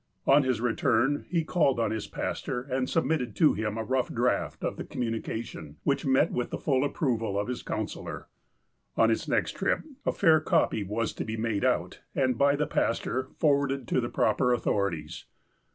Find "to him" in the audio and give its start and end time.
3.35-3.77